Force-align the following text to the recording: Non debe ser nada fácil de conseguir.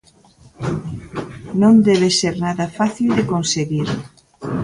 Non 1.61 1.73
debe 1.87 2.09
ser 2.19 2.35
nada 2.45 2.65
fácil 2.79 3.09
de 3.17 3.27
conseguir. 3.33 3.87